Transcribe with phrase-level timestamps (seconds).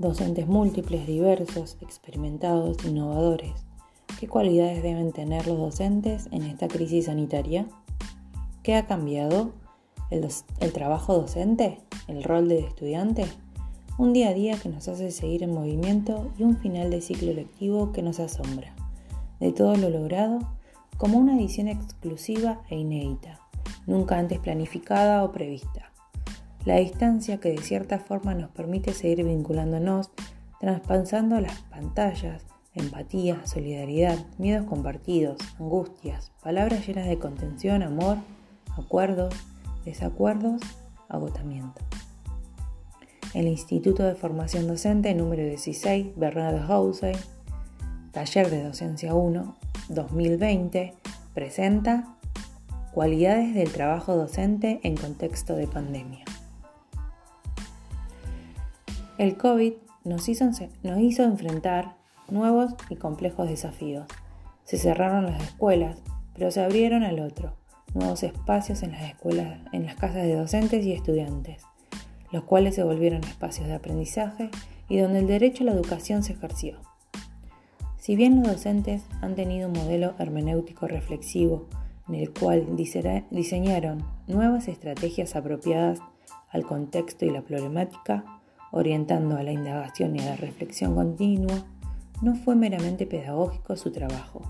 [0.00, 3.52] Docentes múltiples, diversos, experimentados, innovadores.
[4.18, 7.66] ¿Qué cualidades deben tener los docentes en esta crisis sanitaria?
[8.62, 9.52] ¿Qué ha cambiado?
[10.08, 10.26] ¿El,
[10.72, 11.80] trabajo docente?
[12.08, 13.26] ¿El rol de estudiante?
[13.98, 17.34] Un día a día que nos hace seguir en movimiento y un final de ciclo
[17.34, 18.74] lectivo que nos asombra.
[19.38, 20.38] De todo lo logrado,
[20.96, 23.38] como una edición exclusiva e inédita,
[23.86, 25.89] nunca antes planificada o prevista.
[26.66, 30.10] La distancia que de cierta forma nos permite seguir vinculándonos,
[30.60, 38.18] traspasando las pantallas, empatía, solidaridad, miedos compartidos, angustias, palabras llenas de contención, amor,
[38.76, 39.34] acuerdos,
[39.86, 40.60] desacuerdos,
[41.08, 41.80] agotamiento.
[43.32, 47.16] El Instituto de Formación Docente número 16, Bernardo Housey,
[48.12, 49.56] Taller de Docencia 1,
[49.88, 50.94] 2020,
[51.32, 52.16] presenta
[52.92, 56.24] Cualidades del trabajo docente en contexto de pandemia.
[59.20, 60.44] El COVID nos hizo,
[61.24, 61.94] enfrentar
[62.30, 64.06] nuevos y complejos desafíos.
[64.64, 65.98] Se cerraron las escuelas,
[66.32, 67.54] pero se abrieron al otro,
[67.92, 71.64] nuevos espacios en las escuelas, en las casas de docentes y estudiantes,
[72.32, 74.48] los cuales se volvieron espacios de aprendizaje
[74.88, 76.78] y donde el derecho a la educación se ejerció.
[77.98, 81.68] Si bien los docentes han tenido un modelo hermenéutico reflexivo
[82.08, 86.00] en el cual diseñaron nuevas estrategias apropiadas
[86.48, 88.39] al contexto y la problemática,
[88.70, 91.64] orientando a la indagación y a la reflexión continua,
[92.22, 94.42] no fue meramente pedagógico su trabajo.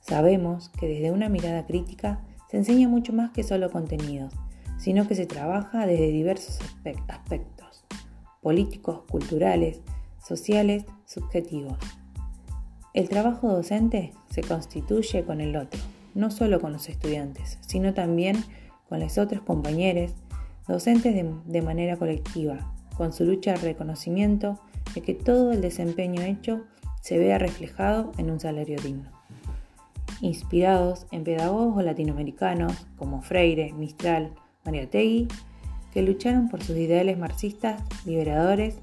[0.00, 4.32] Sabemos que desde una mirada crítica se enseña mucho más que solo contenidos,
[4.78, 6.60] sino que se trabaja desde diversos
[7.08, 7.84] aspectos,
[8.40, 9.82] políticos, culturales,
[10.26, 11.76] sociales, subjetivos.
[12.94, 15.80] El trabajo docente se constituye con el otro,
[16.14, 18.42] no solo con los estudiantes, sino también
[18.88, 20.14] con los otros compañeros,
[20.66, 24.58] docentes de, de manera colectiva, con su lucha de reconocimiento
[24.94, 26.66] de que todo el desempeño hecho
[27.00, 29.18] se vea reflejado en un salario digno
[30.20, 34.32] inspirados en pedagogos latinoamericanos como Freire, Mistral,
[34.64, 35.28] Mariategui,
[35.92, 38.76] que lucharon por sus ideales marxistas liberadores,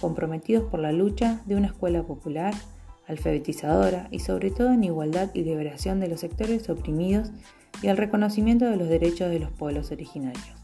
[0.00, 2.54] comprometidos por la lucha de una escuela popular,
[3.06, 7.30] alfabetizadora y sobre todo en igualdad y liberación de los sectores oprimidos
[7.82, 10.57] y el reconocimiento de los derechos de los pueblos originarios.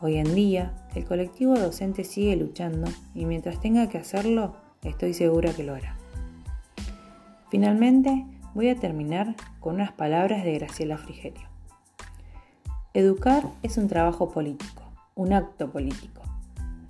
[0.00, 5.52] Hoy en día, el colectivo docente sigue luchando y mientras tenga que hacerlo, estoy segura
[5.52, 5.96] que lo hará.
[7.50, 8.24] Finalmente,
[8.58, 11.46] Voy a terminar con unas palabras de Graciela Frigerio.
[12.92, 14.82] Educar es un trabajo político,
[15.14, 16.22] un acto político,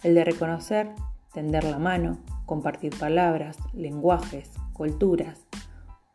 [0.03, 0.95] el de reconocer,
[1.35, 5.47] tender la mano, compartir palabras, lenguajes, culturas,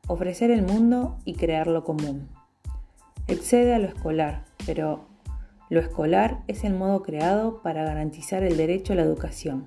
[0.08, 2.30] ofrecer el mundo y crear lo común.
[3.28, 5.06] Excede a lo escolar, pero
[5.70, 9.66] lo escolar es el modo creado para garantizar el derecho a la educación,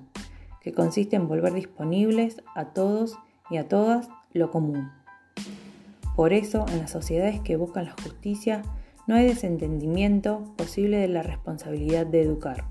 [0.61, 3.17] que consiste en volver disponibles a todos
[3.49, 4.91] y a todas lo común.
[6.15, 8.61] Por eso, en las sociedades que buscan la justicia,
[9.05, 12.65] no hay desentendimiento posible de la responsabilidad de educar.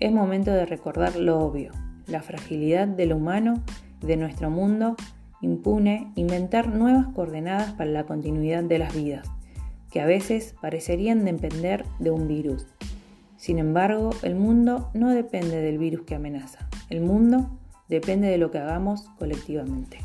[0.00, 1.72] Es momento de recordar lo obvio,
[2.06, 3.62] la fragilidad de lo humano
[4.00, 4.96] de nuestro mundo
[5.40, 9.30] impune inventar nuevas coordenadas para la continuidad de las vidas,
[9.94, 12.66] que a veces parecerían depender de un virus.
[13.36, 18.50] Sin embargo, el mundo no depende del virus que amenaza, el mundo depende de lo
[18.50, 19.98] que hagamos colectivamente.